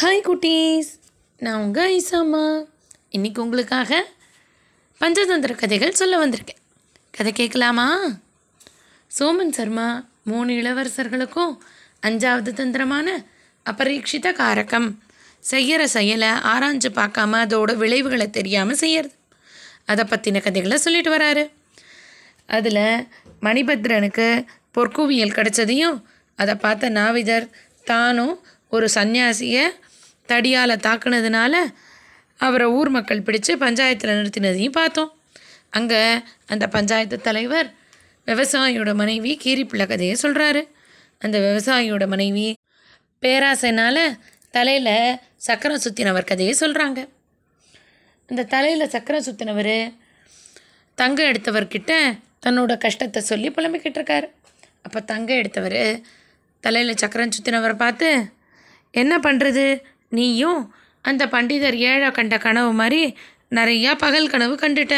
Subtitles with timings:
[0.00, 0.90] Hi குட்டீஸ்.
[1.38, 2.64] நான் உங்கள் ஐசாமா.
[3.10, 4.06] இன்னைக்கு உங்களுக்காக
[5.00, 6.62] பஞ்சதந்திர கதைகள் சொல்ல வந்திருக்கேன்.
[7.10, 8.06] கதை கேட்கலாமா?
[9.18, 11.58] சோமன் சர்மா மூணு இளவரசர்களுக்கும்
[12.06, 13.24] அஞ்சாவது தந்திரமான
[13.70, 14.98] அபரீட்சித காரகம்.
[15.40, 19.14] செய்கிற செயலை ஆராய்ஞ்சு பார்க்காம அதோட விளைவுகளை தெரியாமல் செய்யறது.
[19.84, 21.50] அதை பற்றின கதைகளை சொல்லிட்டு வராரு.
[22.46, 23.08] அதில்
[23.42, 26.02] மணிபத்ரனுக்கு பொற்குவியல் கிடைச்சதையும்
[26.36, 27.50] அதை பார்த்த நாவிதர்
[27.84, 28.40] தானும்
[28.74, 29.64] ஒரு சன்னியாசியை
[30.28, 31.54] தடியால் தாக்குனதுனால
[32.40, 35.10] அவரை ஊர் மக்கள் பிடிச்சு பஞ்சாயத்தில் நிறுத்தினதையும் பார்த்தோம்.
[35.76, 36.00] அங்கே
[36.46, 37.68] அந்த பஞ்சாயத்து தலைவர்
[38.26, 40.62] விவசாயியோட மனைவி கீரிப்பிள்ளை கதையை சொல்கிறாரு
[41.18, 42.46] அந்த விவசாயியோட மனைவி
[43.22, 44.02] பேராசைனால்
[44.56, 47.00] தலையில் சக்கரம் சுற்றினவர் கதையை சொல்கிறாங்க
[48.30, 49.76] அந்த தலையில் சக்கரம் சுற்றினவர்
[50.98, 51.92] தங்கம் எடுத்தவர்கிட்ட
[52.46, 54.28] தன்னோட கஷ்டத்தை சொல்லி புலம்பிக்கிட்டு இருக்காரு.
[54.82, 55.82] அப்போ தங்கம் எடுத்தவர்
[56.64, 58.08] தலையில் சக்கரம் சுற்றினவரை பார்த்து
[58.94, 59.64] என்ன பண்ணுறது
[60.08, 60.74] நீயும்
[61.04, 63.16] அந்த பண்டிதர் ஏழை கண்ட கனவு மாதிரி
[63.50, 64.96] நிறையா பகல் கனவு கண்டுட்ட.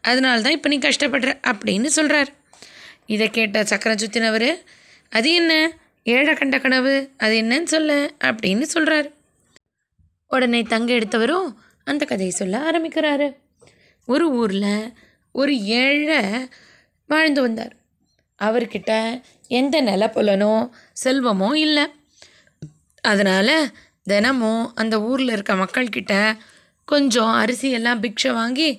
[0.00, 2.30] அதனால தான் இப்போ நீ கஷ்டப்படுற அப்படின்னு சொல்கிறார்
[3.06, 4.50] இதை கேட்ட சக்கரம் சுற்றினவர்
[5.08, 5.52] அது என்ன?
[6.02, 9.08] ஏழை கண்ட கனவு அது என்னன்னு சொல்ல அப்படின்னு சொல்கிறார்
[10.30, 11.48] உடனே தங்க எடுத்தவரும்
[11.84, 13.28] அந்த கதையை சொல்ல ஆரம்பிக்கிறாரு.
[14.08, 14.92] ஒரு ஊரில்
[15.34, 16.20] ஒரு ஏழை
[17.06, 17.74] வாழ்ந்து வந்தார்.
[18.38, 18.92] அவர்கிட்ட
[19.48, 20.70] எந்த நிலப்புலனோ
[21.04, 21.84] செல்வமோ இல்லை.
[23.04, 23.54] அதனால்
[24.02, 26.14] தினமும் அந்த ஊரில் இருக்க மக்கள்கிட்ட
[26.88, 28.70] கொஞ்சம் அரிசியெல்லாம் பிக்ஷை வாங்கி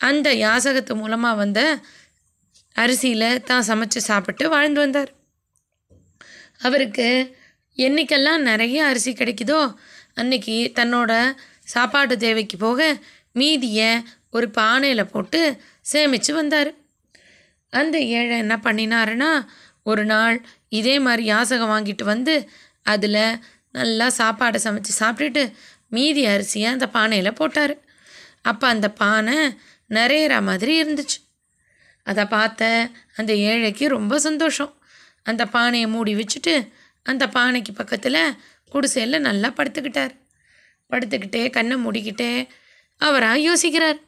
[0.00, 1.60] அந்த யாசகத்து மூலமாக வந்த
[2.76, 5.10] அரிசியில் தான் சமைச்சு சாப்பிட்டு வாழ்ந்து வந்தார்.
[6.58, 7.08] அவருக்கு
[7.78, 9.60] என்னைக்கெல்லாம் நிறைய அரிசி கிடைக்குதோ
[10.14, 11.12] அன்னைக்கு தன்னோட
[11.64, 12.80] சாப்பாட்டு தேவைக்கு போக
[13.32, 13.90] மீதியை
[14.30, 15.40] ஒரு பானையில் போட்டு
[15.90, 16.70] சேமித்து வந்தார்.
[17.72, 19.30] அந்த ஏழை என்ன பண்ணினாருன்னா
[19.82, 20.36] ஒரு நாள்
[20.78, 22.34] இதே மாதிரி யாசகம் வாங்கிட்டு வந்து
[22.86, 23.22] அதில்
[23.72, 25.52] நல்லா சாப்பாடை சமைச்சு சாப்பிட்டுட்டு
[25.88, 27.74] மீதி அரிசியை அந்த பானையில் போட்டார்.
[28.42, 29.56] அப்போ அந்த பானை
[29.88, 31.18] நிறையிற மாதிரி இருந்துச்சு.
[32.02, 34.72] அதை பார்த்த அந்த ஏழைக்கு ரொம்ப சந்தோஷம்.
[35.22, 36.72] அந்த பானையை மூடி வச்சுட்டு
[37.02, 38.36] அந்த பானைக்கு பக்கத்தில்
[38.68, 40.14] குடிசையில் நல்லா படுத்துக்கிட்டார்.
[40.90, 42.48] படுத்துக்கிட்டே கண்ணை மூடிக்கிட்டே
[42.96, 44.00] அவராக யோசிக்கிறார்.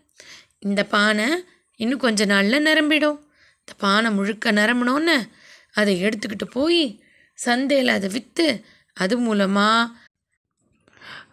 [0.59, 1.45] இந்த பானை
[1.77, 3.19] இன்னும் கொஞ்ச நாளில் நிரம்பிடும்.
[3.59, 5.31] இந்த பானை முழுக்க நிரம்பினோன்னு
[5.73, 8.65] அதை எடுத்துக்கிட்டு போய் சந்தையில் அதை விற்று
[9.01, 9.93] அது மூலமாக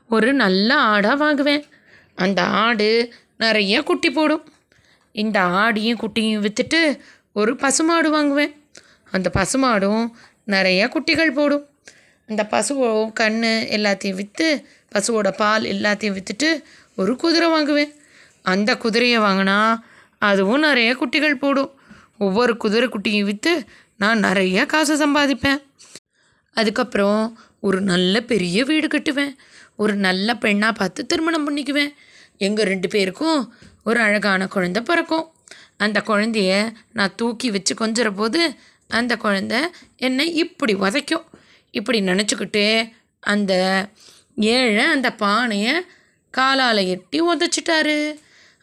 [0.09, 1.63] ஒரு நல்ல ஆடாக வாங்குவேன்.
[2.15, 2.89] அந்த ஆடு
[3.37, 4.45] நிறைய குட்டி போடும்.
[5.11, 6.81] இந்த ஆடியும் குட்டியும் விற்றுட்டு
[7.33, 8.53] ஒரு பசுமாடு வாங்குவேன்.
[9.11, 10.05] அந்த பசுமாடும்
[10.45, 11.65] நிறைய குட்டிகள் போடும்.
[12.27, 13.43] அந்த பசுவோ கண்
[13.75, 14.49] எல்லாத்தையும் விற்று
[14.95, 16.49] பசுவோட பால் எல்லாத்தையும் விற்றுட்டு
[16.95, 17.93] ஒரு குதிரை வாங்குவேன்.
[18.43, 19.59] அந்த குதிரையை வாங்கினா
[20.17, 21.71] அதுவும் நிறைய குட்டிகள் போடும்.
[22.17, 23.53] ஒவ்வொரு குதிரை குட்டியும் விற்று
[23.97, 25.61] நான் நிறைய காசு சம்பாதிப்பேன்.
[26.53, 27.23] அதுக்கப்புறம்
[27.59, 29.33] ஒரு நல்ல பெரிய வீடு கட்டுவேன்.
[29.75, 31.93] ஒரு நல்ல பெண்ணாக பார்த்து திருமணம் பண்ணிக்குவேன்.
[32.37, 33.53] எங்கள் ரெண்டு பேருக்கும்
[33.83, 35.31] ஒரு அழகான குழந்தை பிறக்கும்.
[35.77, 38.53] அந்த குழந்தைய நான் தூக்கி வச்சு கொஞ்சிற போது
[38.87, 39.59] அந்த குழந்தை
[39.97, 41.25] என்னை இப்படி உதைக்கும்
[41.71, 43.85] இப்படி நினச்சிக்கிட்டு அந்த
[44.35, 45.73] ஏழை அந்த பானையை
[46.29, 48.15] காலால் எட்டி உதச்சிட்டாரு.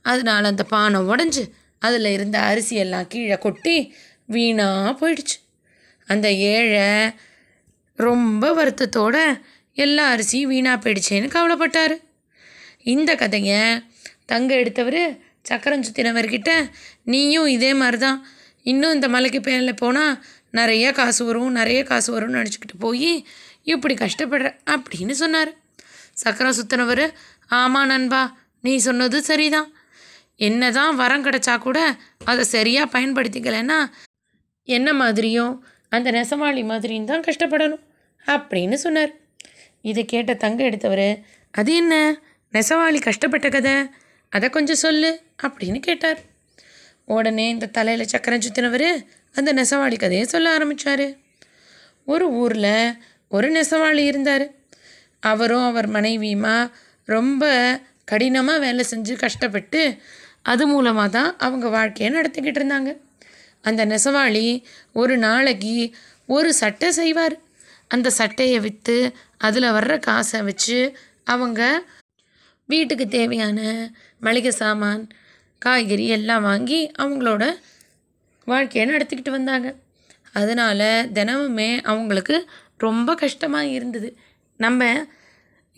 [0.02, 3.94] அதனால் அந்த பானை உடஞ்சி அதில் இருந்த அரிசியெல்லாம் கீழே கொட்டி
[4.26, 5.36] வீணாக போயிடுச்சு.
[6.06, 7.10] அந்த ஏழை
[7.98, 9.16] ரொம்ப வருத்தத்தோட
[9.72, 11.94] எல்லா அரிசியும் வீணாக போயிடுச்சேன்னு கவலைப்பட்டார்.
[12.82, 13.60] இந்த கதையை
[14.26, 15.02] தங்க எடுத்தவர்
[15.42, 16.50] சக்கரம் சுத்தினவர்கிட்ட
[17.12, 18.18] நீயும் இதே மாதிரி தான்
[18.62, 20.18] இன்னும் இந்த மலைக்கு பேரில் போனால்
[20.50, 23.10] நிறைய காசு வரும் நிறைய காசு வரும்னு நினச்சிக்கிட்டு போய்
[23.62, 25.50] இப்படி கஷ்டப்படுற அப்படின்னு சொன்னார்.
[26.22, 27.04] சக்கரம் சுத்தினவர்
[27.60, 28.22] ஆமாம் நண்பா
[28.60, 29.70] நீ சொன்னது சரிதான்.
[30.36, 31.78] என்ன தான் வரம் கிடச்சா கூட
[32.24, 33.78] அதை சரியாக பயன்படுத்திக்கலைன்னா
[34.68, 35.54] என்ன மாதிரியும்
[35.94, 37.82] அந்த நெசவாளி மாதிரியும் தான் கஷ்டப்படணும்
[38.24, 39.12] அப்படின்னு சொன்னார்.
[39.90, 41.08] இதை கேட்ட தங்க எடுத்தவர்
[41.54, 41.94] அது என்ன?
[42.54, 43.74] நெசவாளி கஷ்டப்பட்ட கதை?
[44.32, 45.10] அதை கொஞ்சம் சொல்லு
[45.46, 46.20] அப்படின்னு கேட்டார்.
[47.16, 48.88] உடனே இந்த தலையில் சக்கரம் சுத்தினவர்
[49.34, 51.06] அந்த நெசவாளி கதையை சொல்ல ஆரம்பித்தார்
[52.12, 52.74] ஒரு ஊரில்
[53.28, 54.46] ஒரு நெசவாளி இருந்தார்.
[55.30, 56.56] அவரும் அவர் மனைவியுமா
[57.08, 57.44] ரொம்ப
[58.10, 59.80] கடினமாக வேலை செஞ்சு கஷ்டப்பட்டு
[60.52, 62.90] அது மூலமாக தான் அவங்க வாழ்க்கையை நடத்திக்கிட்டு இருந்தாங்க.
[63.68, 64.46] அந்த நெசவாளி
[64.92, 65.74] ஒரு நாளைக்கு
[66.26, 67.36] ஒரு சட்டை செய்வார்.
[67.88, 68.98] அந்த சட்டையை விற்று
[69.38, 70.78] அதில் வர்ற காசை வச்சு
[71.34, 71.62] அவங்க
[72.68, 73.58] வீட்டுக்கு தேவையான
[74.20, 75.02] மளிகை சாமான்
[75.62, 77.44] காய்கறி எல்லாம் வாங்கி அவங்களோட
[78.46, 79.68] வாழ்க்கையை நடத்திக்கிட்டு வந்தாங்க.
[80.40, 82.36] அதனால் தினமுமே அவங்களுக்கு
[82.76, 84.08] ரொம்ப கஷ்டமாக இருந்தது.
[84.60, 84.82] நம்ம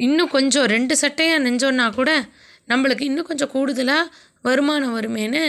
[0.01, 2.11] இன்னும் கொஞ்சம் ரெண்டு சட்டையாக நெஞ்சோன்னா கூட
[2.69, 4.13] நம்மளுக்கு இன்னும் கொஞ்சம் கூடுதலாக
[4.45, 5.43] வருமானம் வருமேன்னு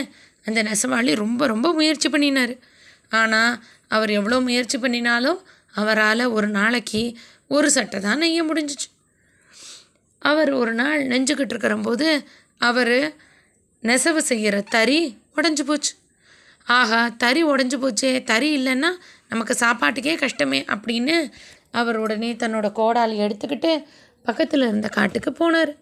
[0.46, 2.54] அந்த நெசவாளி ரொம்ப ரொம்ப முயற்சி பண்ணினார்.
[3.20, 3.52] ஆனால்
[3.96, 5.40] அவர் எவ்வளோ முயற்சி பண்ணினாலும்
[5.74, 7.02] அவரால் ஒரு நாளைக்கு
[7.56, 8.88] ஒரு சட்டை தான் நெய்ய முடிஞ்சிச்சு.
[10.22, 12.08] அவர் ஒரு நாள் நெஞ்சுக்கிட்டு இருக்கிறம்போது
[12.68, 12.96] அவர்
[13.82, 14.98] நெசவு செய்கிற தறி
[15.36, 15.92] உடஞ்சி போச்சு.
[16.66, 18.90] ஆஹா தறி உடஞ்சி போச்சே தறி இல்லைன்னா
[19.28, 21.16] நமக்கு சாப்பாட்டுக்கே கஷ்டமே அப்படின்னு
[21.70, 23.72] அவர் உடனே தன்னோட கோடால் எடுத்துக்கிட்டு
[24.26, 25.72] பக்கத்தில் இருந்த காட்டுக்கு போனார்.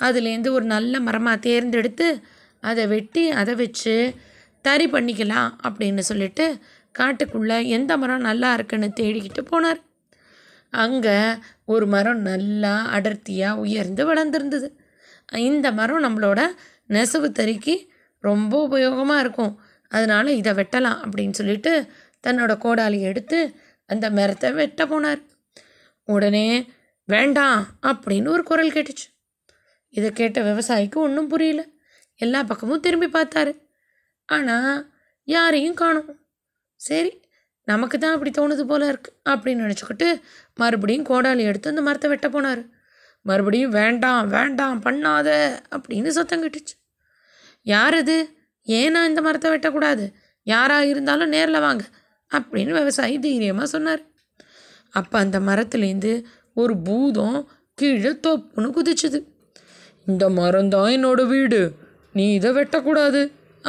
[0.00, 2.08] அதுலேருந்து ஒரு நல்ல மரமாக தேர்ந்தெடுத்து
[2.68, 3.94] அதை வெட்டி அதை வச்சு
[4.64, 6.46] தறி பண்ணிக்கலாம் அப்படின்னு சொல்லிட்டு
[6.98, 9.80] காட்டுக்குள்ளே எந்த மரம் நல்லா இருக்குன்னு தேடிக்கிட்டு போனார்.
[10.70, 11.16] அங்கே
[11.64, 14.68] ஒரு மரம் நல்லா அடர்த்தியாக உயர்ந்து வளர்ந்துருந்தது.
[15.50, 16.40] இந்த மரம் நம்மளோட
[16.86, 17.74] நெசவு தறிக்கு
[18.24, 19.54] ரொம்ப உபயோகமாக இருக்கும்.
[19.92, 21.72] அதனால் இதை வெட்டலாம் அப்படின்னு சொல்லிட்டு
[22.26, 23.38] தன்னோட கோடாலி எடுத்து
[23.90, 25.20] அந்த மரத்தை வெட்ட போனார்.
[26.08, 26.48] உடனே
[27.08, 29.06] வேண்டாம் அப்படின்னு ஒரு குரல் கேட்டுச்சு.
[29.94, 31.62] இதை கேட்ட விவசாயிக்கு ஒன்றும் புரியல.
[32.16, 33.52] எல்லா பக்கமும் திரும்பி பார்த்தாரு.
[34.28, 34.90] ஆனால்
[35.24, 36.10] யாரையும் காணும்.
[36.80, 37.12] சரி
[37.64, 40.08] நமக்கு தான் அப்படி தோணுது போல இருக்கு அப்படின்னு நினச்சிக்கிட்டு
[40.54, 42.62] மறுபடியும் கோடாலி எடுத்து அந்த மரத்தை வெட்ட போனார்.
[43.22, 45.28] மறுபடியும் வேண்டாம் வேண்டாம் பண்ணாத
[45.76, 46.74] அப்படின்னு சத்தம் கட்டுச்சு.
[47.62, 48.16] யார் அது?
[48.66, 50.04] ஏன் இந்த மரத்தை வெட்டக்கூடாது?
[50.42, 51.84] யாராக இருந்தாலும் நேரில் வாங்க
[52.30, 54.02] அப்படின்னு விவசாயி தைரியமாக சொன்னார்.
[54.90, 56.12] அப்போ அந்த மரத்துலேருந்து
[56.52, 57.38] ஒரு பூதம்
[57.74, 59.18] கீழே தொப்புன்னு குதிச்சுது.
[60.06, 61.60] இந்த மரம் தான் என்னோடய வீடு.
[62.16, 63.20] நீ இதை வெட்டக்கூடாது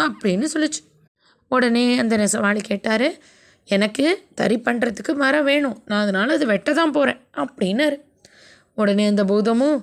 [0.06, 0.82] அப்படின்னு சொல்லிச்சு.
[1.52, 3.10] உடனே அந்த நெசவாளி கேட்டார்
[3.70, 4.06] எனக்கு
[4.36, 5.78] தறி பண்ணுறதுக்கு மரம் வேணும்.
[5.86, 7.98] நான் அதனால் அது வெட்ட தான் போகிறேன் அப்படின்னாரு.
[8.76, 9.80] உடனே அந்த பூதமும்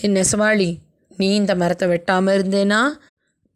[0.00, 0.70] என் நெசவாளி
[1.16, 2.80] நீ இந்த மரத்தை வெட்டாமல் இருந்தேனா?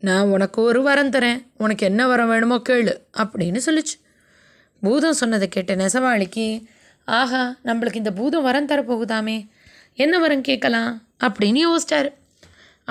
[0.03, 1.41] நான் உனக்கு ஒரு வரம் தரேன்.
[1.57, 2.93] உனக்கு என்ன வரம் வேணுமோ கேளு
[3.23, 3.97] அப்படின்னு சொல்லிச்சு.
[4.83, 6.47] பூதம் சொன்னதை கேட்ட நெசவாளிக்கு
[7.05, 9.37] ஆஹா நம்மளுக்கு இந்த பூதம் வரம் தரப்போகுதாமே.
[9.95, 10.93] என்ன வரம் கேட்கலாம்?
[11.25, 12.09] அப்படின்னு யோசிச்சார்.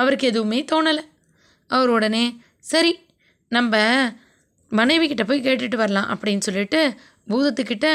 [0.01, 1.04] அவருக்கு எதுவுமே தோணலை.
[1.69, 2.25] அவர் உடனே
[2.72, 2.94] சரி
[3.51, 3.75] நம்ம
[4.72, 6.81] மனைவி கிட்ட போய் கேட்டுட்டு வரலாம் அப்படின்னு சொல்லிட்டு
[7.30, 7.88] பூதத்துக்கிட்ட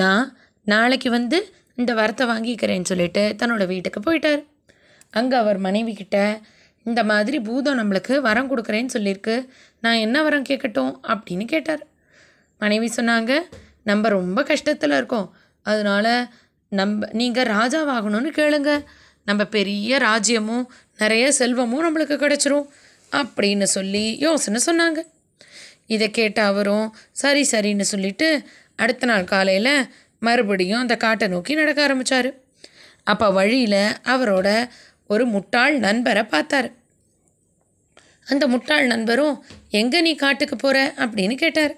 [0.00, 0.26] நான்
[0.66, 1.38] நாளைக்கு வந்து
[1.80, 4.42] இந்த வரத்தை வாங்கிக்கிறேன்னு சொல்லிட்டு தன்னோட வீட்டுக்கு போயிட்டார்.
[5.10, 6.16] அங்கே அவர் மனைவி கிட்ட
[6.84, 9.36] இந்த மாதிரி பூதம் நம்மளுக்கு வரம் கொடுக்குறேன்னு சொல்லியிருக்கு.
[9.84, 10.92] நான் என்ன வரம் கேட்கட்டும்?
[11.12, 11.82] அப்படின்னு கேட்டார்.
[12.62, 13.32] மனைவி சொன்னாங்க
[13.84, 15.28] நம்ம ரொம்ப கஷ்டத்தில் இருக்கோம்.
[15.66, 16.12] அதனால்
[16.72, 18.70] நம்ம நீங்கள் ராஜாவாகணும்னு கேளுங்க.
[19.28, 20.64] நம்ம பெரிய ராஜ்யமும்
[21.02, 22.66] நிறைய செல்வமும் நம்மளுக்கு கிடைச்சிரும்
[23.12, 25.00] அப்படின்னு சொல்லி யோசனை சொன்னாங்க.
[25.94, 26.86] இதை கேட்ட அவரும்
[27.22, 28.28] சரி சரின்னு சொல்லிட்டு
[28.82, 29.74] அடுத்த நாள் காலையில்
[30.26, 32.28] மறுபடியும் அந்த காட்டை நோக்கி நடக்க ஆரம்பித்தார்
[33.12, 33.82] அப்போ வழியில்
[34.12, 34.48] அவரோட
[35.12, 36.68] ஒரு முட்டாள் நண்பரை பார்த்தார்.
[38.32, 39.34] அந்த முட்டாள் நண்பரும்
[39.80, 41.74] எங்கே நீ காட்டுக்கு போகிற அப்படின்னு கேட்டார்.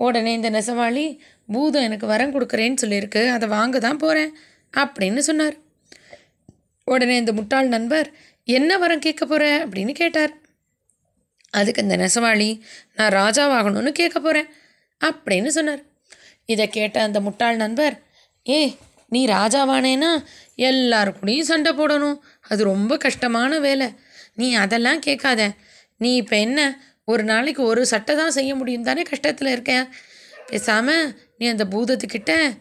[0.00, 1.06] உடனே இந்த நெசவாளி
[1.54, 4.32] பூதம் எனக்கு வரம் கொடுக்குறேன்னு சொல்லியிருக்கு அதை வாங்க தான் போகிறேன்
[4.74, 5.56] அப்படின்னு சொன்னார்.
[6.84, 8.08] உடனே இந்த முட்டாள் நண்பர்
[8.44, 10.32] என்ன வரம் கேட்க போகிற அப்படின்னு கேட்டார்.
[11.50, 12.60] அதுக்கு இந்த நெசவாளி
[12.94, 14.48] நான் ராஜாவாகணும்னு கேட்க போகிறேன்
[15.00, 15.82] அப்படின்னு சொன்னார்.
[16.44, 18.02] இதை கேட்ட அந்த முட்டாள் நண்பர்
[18.48, 18.76] ஏ
[19.08, 20.24] நீ ராஜாவானேனா?
[20.56, 22.20] எல்லாரு சண்டை போடணும்.
[22.40, 23.94] அது ரொம்ப கஷ்டமான வேலை.
[24.34, 25.50] நீ அதெல்லாம் கேட்காத.
[25.96, 26.60] நீ இப்போ என்ன
[27.04, 29.88] ஒரு நாளைக்கு ஒரு சட்டை தான் செய்ய முடியும் தானே கஷ்டத்தில் இருக்கேன்
[30.46, 32.58] பேசாமல் நீ அந்த பூதத்துக்கிட்ட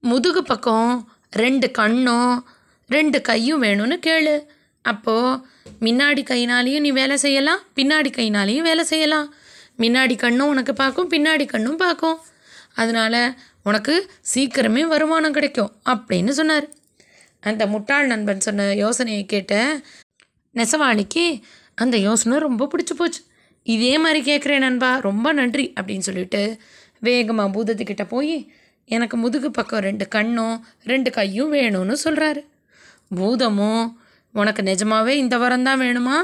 [0.00, 2.48] முதுகு பக்கம் ரெண்டு கண்ணும்
[2.90, 4.34] ரெண்டு கையும் வேணும்னு கேளு.
[4.84, 5.40] அப்போது
[5.86, 9.28] முன்னாடி கைனாலையும் நீ வேலை செய்யலாம் பின்னாடி கைனாலையும் வேலை செய்யலாம்.
[9.82, 12.18] முன்னாடி கண்ணும் உனக்கு பார்க்கும் பின்னாடி கண்ணும் பார்க்கும்.
[12.80, 13.22] அதனால்
[13.68, 13.94] உனக்கு
[14.34, 16.66] சீக்கிரமே வருமானம் கிடைக்கும் அப்படின்னு சொன்னார்.
[17.42, 19.54] அந்த முட்டாள் நண்பன் சொன்ன யோசனையை கேட்ட
[20.54, 21.24] நெசவாளிக்கு
[21.74, 23.20] அந்த யோசனை ரொம்ப பிடிச்சி போச்சு.
[23.66, 26.42] இதே மாதிரி கேட்குறேன் நண்பா ரொம்ப நன்றி அப்படின்னு சொல்லிட்டு
[26.98, 28.36] வேகமாக பூதத்துக்கிட்ட போய்
[28.88, 30.56] எனக்கு முதுகு பக்கம் ரெண்டு கண்ணும்
[30.90, 32.42] ரெண்டு கையும் வேணும்னு சொல்கிறாரு
[33.18, 33.84] பூதமும்
[34.34, 36.16] உனக்கு நிஜமாவே இந்த வரம் தான் வேணுமா?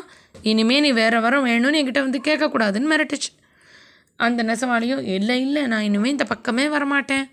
[0.51, 3.31] இனிமே நீ வேறு வரம் வேணும்னு என்கிட்ட வந்து கேட்கக்கூடாதுன்னு மிரட்டுச்சு.
[4.17, 7.27] அந்த நெசவாளியும் இல்லை இல்லை நான் இனிமேல் இந்த பக்கமே வரமாட்டேன்.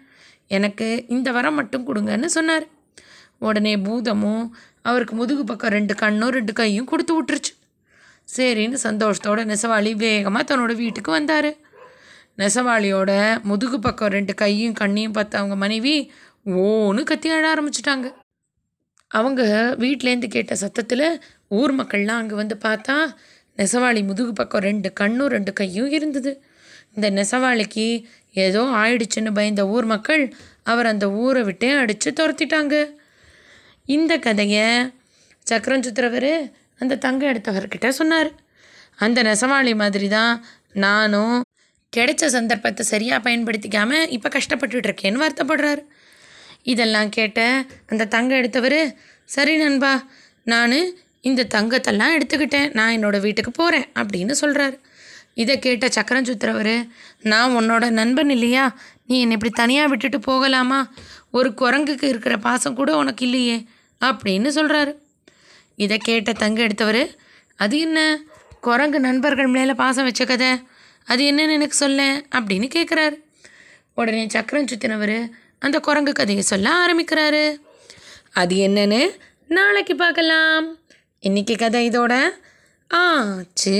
[0.48, 2.66] எனக்கு இந்த வரம் மட்டும் கொடுங்கன்னு சொன்னார்.
[3.40, 4.44] உடனே பூதமும்
[4.90, 7.54] அவருக்கு முதுகு பக்கம் ரெண்டு கண்ணும் ரெண்டு கையும் கொடுத்து விட்டுருச்சு.
[8.36, 11.50] சரின்னு சந்தோஷத்தோட நெசவாளி வேகமாக தன்னோட வீட்டுக்கு வந்தார்.
[12.42, 13.12] நெசவாளியோட
[13.50, 15.96] முதுகு பக்கம் ரெண்டு கையும் கண்ணையும் பார்த்து அவங்க மனைவி
[16.46, 18.08] ஓன்னு கத்தி அழ ஆரம்பிச்சிட்டாங்க.
[19.18, 19.42] அவங்க
[19.84, 21.08] வீட்டிலேருந்து கேட்ட சத்தத்தில்
[21.60, 22.96] ஊர் மக்கள்லாம் அங்கே வந்து பார்த்தா
[23.58, 26.32] நெசவாளி முதுகு பக்கம் ரெண்டு கண்ணும் ரெண்டு கையும் இருந்தது.
[26.96, 27.88] இந்த நெசவாளிக்கு
[28.46, 30.24] ஏதோ ஆயிடுச்சுன்னு பயந்த ஊர் மக்கள்
[30.72, 32.76] அவர் அந்த ஊரை விட்டே அடித்து துரத்திட்டாங்க.
[33.96, 34.68] இந்த கதையை
[35.48, 36.32] சக்கரம் சுத்துறவர்
[36.82, 38.30] அந்த தங்க எடுத்தவர்கிட்ட சொன்னார்.
[39.06, 40.34] அந்த நெசவாளி மாதிரி தான்
[40.86, 41.38] நானும்
[41.94, 45.84] கிடைச்ச சந்தர்ப்பத்தை சரியாக பயன்படுத்திக்காமல் இப்போ கஷ்டப்பட்டுட்ருக்கேன்னு வருத்தப்படுறாரு.
[46.72, 47.40] இதெல்லாம் கேட்ட
[47.88, 48.80] அந்த தங்கம் எடுத்தவர்
[49.30, 49.94] சரி நண்பா
[50.52, 50.78] நான்
[51.30, 52.74] இந்த தங்கத்தெல்லாம் எடுத்துக்கிட்டேன்.
[52.74, 54.78] நான் என்னோட வீட்டுக்கு போகிறேன் அப்படின்னு சொல்கிறாரு
[55.34, 56.76] இதை கேட்ட சக்கரம் சுத்துறவர்
[57.32, 58.66] நான் உன்னோட நண்பன் இல்லையா?
[59.08, 60.80] நீ என்னை இப்படி தனியாக விட்டுட்டு போகலாமா?
[61.32, 63.58] ஒரு குரங்குக்கு இருக்கிற பாசம் கூட உனக்கு இல்லையே
[64.02, 64.94] அப்படின்னு சொல்கிறாரு
[65.76, 67.02] இதை கேட்ட தங்க எடுத்தவர்
[67.60, 68.00] அது என்ன?
[68.62, 70.52] குரங்கு நண்பர்கள் மேலே பாசம் வச்ச கதை.
[71.12, 72.02] அது என்னன்னு எனக்கு சொல்ல
[72.36, 73.18] அப்படின்னு கேட்குறாரு
[73.96, 75.18] உடனே சக்கரம் சுத்தினவர்
[75.60, 77.62] அந்த குரங்கு கதையை சொல்ல ஆரம்பிக்கிறாரு.
[78.34, 79.16] அது என்னன்னு
[79.48, 80.78] நாளைக்கு பார்க்கலாம்.
[81.20, 82.30] இன்னைக்கு கதை இதோட
[82.88, 83.78] ஆச்சு.